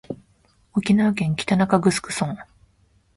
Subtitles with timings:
[0.73, 2.47] 沖縄県北中城村